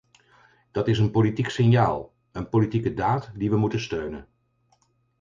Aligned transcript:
Dat 0.71 0.87
is 0.87 0.99
een 0.99 1.11
politiek 1.11 1.49
signaal, 1.49 2.13
een 2.31 2.49
politieke 2.49 2.93
daad 2.93 3.31
die 3.35 3.49
we 3.49 3.57
moeten 3.57 3.79
steunen. 3.81 4.27